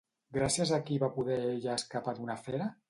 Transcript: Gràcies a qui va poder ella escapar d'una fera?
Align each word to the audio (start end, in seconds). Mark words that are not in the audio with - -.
Gràcies 0.37 0.71
a 0.77 0.79
qui 0.87 0.97
va 1.03 1.11
poder 1.19 1.39
ella 1.53 1.79
escapar 1.83 2.19
d'una 2.21 2.43
fera? 2.49 2.77